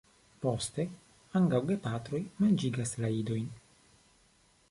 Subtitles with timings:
[0.43, 0.85] Poste
[1.39, 3.47] ambaŭ gepatroj manĝigas la idojn.